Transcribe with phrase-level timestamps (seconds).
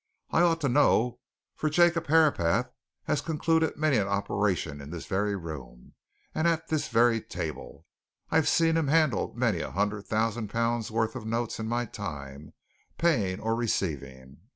[0.31, 1.19] "I ought to know,
[1.53, 2.71] for Jacob Herapath
[3.03, 5.93] has concluded many an operation in this very room,
[6.33, 7.85] and at this very table
[8.31, 12.53] I've seen him handle many a hundred thousand pounds' worth of notes in my time,
[12.97, 14.37] paying or receiving!